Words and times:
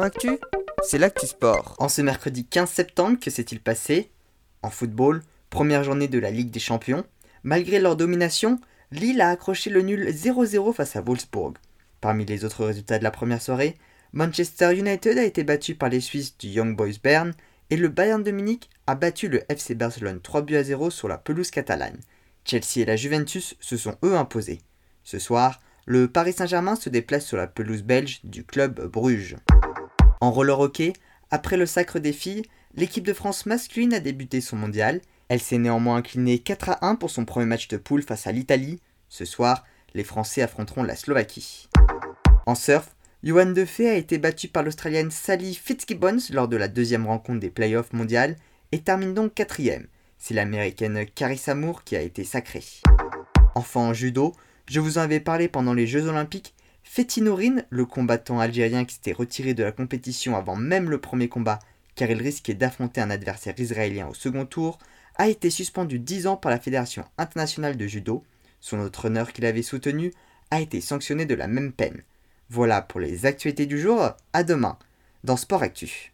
Actu, 0.00 0.38
c'est 0.82 0.96
l'actu 0.96 1.26
sport. 1.26 1.74
En 1.78 1.88
ce 1.88 2.00
mercredi 2.00 2.46
15 2.46 2.70
septembre, 2.70 3.18
que 3.20 3.30
s'est-il 3.30 3.60
passé? 3.60 4.10
En 4.62 4.70
football, 4.70 5.22
première 5.50 5.84
journée 5.84 6.08
de 6.08 6.18
la 6.18 6.30
Ligue 6.30 6.50
des 6.50 6.60
Champions, 6.60 7.04
malgré 7.42 7.78
leur 7.78 7.96
domination, 7.96 8.58
Lille 8.90 9.20
a 9.20 9.28
accroché 9.28 9.68
le 9.68 9.82
nul 9.82 10.08
0-0 10.08 10.72
face 10.72 10.96
à 10.96 11.02
Wolfsburg. 11.02 11.54
Parmi 12.00 12.24
les 12.24 12.46
autres 12.46 12.64
résultats 12.64 12.98
de 12.98 13.04
la 13.04 13.10
première 13.10 13.42
soirée, 13.42 13.76
Manchester 14.14 14.74
United 14.74 15.18
a 15.18 15.24
été 15.24 15.44
battu 15.44 15.74
par 15.74 15.90
les 15.90 16.00
Suisses 16.00 16.38
du 16.38 16.48
Young 16.48 16.74
Boys 16.74 16.98
Bern 17.02 17.32
et 17.68 17.76
le 17.76 17.88
Bayern 17.88 18.22
de 18.22 18.30
Munich 18.30 18.70
a 18.86 18.94
battu 18.94 19.28
le 19.28 19.42
FC 19.50 19.74
Barcelone 19.74 20.20
3 20.22 20.42
buts 20.42 20.56
à 20.56 20.64
0 20.64 20.88
sur 20.90 21.08
la 21.08 21.18
pelouse 21.18 21.50
catalane. 21.50 22.00
Chelsea 22.44 22.78
et 22.78 22.86
la 22.86 22.96
Juventus 22.96 23.56
se 23.60 23.76
sont 23.76 23.96
eux 24.02 24.16
imposés. 24.16 24.62
Ce 25.04 25.18
soir, 25.18 25.60
le 25.84 26.08
Paris 26.08 26.32
Saint-Germain 26.32 26.76
se 26.76 26.88
déplace 26.88 27.26
sur 27.26 27.36
la 27.36 27.46
pelouse 27.46 27.82
belge 27.82 28.20
du 28.24 28.44
club 28.44 28.86
Bruges. 28.86 29.36
En 30.22 30.30
roller 30.30 30.60
hockey, 30.60 30.92
après 31.32 31.56
le 31.56 31.66
sacre 31.66 31.98
des 31.98 32.12
filles, 32.12 32.44
l'équipe 32.76 33.04
de 33.04 33.12
France 33.12 33.44
masculine 33.44 33.92
a 33.92 33.98
débuté 33.98 34.40
son 34.40 34.54
mondial. 34.54 35.00
Elle 35.26 35.40
s'est 35.40 35.58
néanmoins 35.58 35.96
inclinée 35.96 36.38
4 36.38 36.68
à 36.68 36.86
1 36.86 36.94
pour 36.94 37.10
son 37.10 37.24
premier 37.24 37.46
match 37.46 37.66
de 37.66 37.76
poule 37.76 38.04
face 38.04 38.28
à 38.28 38.32
l'Italie. 38.32 38.78
Ce 39.08 39.24
soir, 39.24 39.64
les 39.94 40.04
Français 40.04 40.40
affronteront 40.40 40.84
la 40.84 40.94
Slovaquie. 40.94 41.68
En 42.46 42.54
surf, 42.54 42.94
Johan 43.24 43.46
Defay 43.46 43.88
a 43.88 43.96
été 43.96 44.18
battu 44.18 44.46
par 44.46 44.62
l'Australienne 44.62 45.10
Sally 45.10 45.56
Fitzgibbons 45.56 46.30
lors 46.30 46.46
de 46.46 46.56
la 46.56 46.68
deuxième 46.68 47.08
rencontre 47.08 47.40
des 47.40 47.50
playoffs 47.50 47.92
mondiales 47.92 48.36
et 48.70 48.80
termine 48.80 49.14
donc 49.14 49.34
quatrième. 49.34 49.88
C'est 50.18 50.34
l'américaine 50.34 51.04
Carissa 51.16 51.56
Moore 51.56 51.82
qui 51.82 51.96
a 51.96 52.00
été 52.00 52.22
sacrée. 52.22 52.62
Enfin 53.56 53.80
en 53.80 53.92
judo, 53.92 54.36
je 54.66 54.78
vous 54.78 54.98
en 54.98 55.02
avais 55.02 55.18
parlé 55.18 55.48
pendant 55.48 55.74
les 55.74 55.88
Jeux 55.88 56.06
Olympiques, 56.06 56.54
Fethi 56.84 57.22
Nourine, 57.22 57.64
le 57.70 57.86
combattant 57.86 58.40
algérien 58.40 58.84
qui 58.84 58.96
s'était 58.96 59.12
retiré 59.12 59.54
de 59.54 59.62
la 59.62 59.72
compétition 59.72 60.36
avant 60.36 60.56
même 60.56 60.90
le 60.90 61.00
premier 61.00 61.28
combat 61.28 61.58
car 61.94 62.10
il 62.10 62.20
risquait 62.22 62.54
d'affronter 62.54 63.00
un 63.00 63.10
adversaire 63.10 63.58
israélien 63.58 64.08
au 64.08 64.14
second 64.14 64.46
tour, 64.46 64.78
a 65.16 65.28
été 65.28 65.50
suspendu 65.50 65.98
10 65.98 66.26
ans 66.26 66.36
par 66.36 66.50
la 66.50 66.58
Fédération 66.58 67.04
internationale 67.18 67.76
de 67.76 67.86
judo. 67.86 68.24
Son 68.60 68.78
entraîneur 68.80 69.32
qui 69.32 69.42
l'avait 69.42 69.62
soutenu 69.62 70.12
a 70.50 70.60
été 70.60 70.80
sanctionné 70.80 71.26
de 71.26 71.34
la 71.34 71.48
même 71.48 71.72
peine. 71.72 72.02
Voilà 72.48 72.82
pour 72.82 73.00
les 73.00 73.26
actualités 73.26 73.66
du 73.66 73.78
jour, 73.78 74.10
à 74.32 74.42
demain 74.42 74.78
dans 75.24 75.36
Sport 75.36 75.62
Actu. 75.62 76.10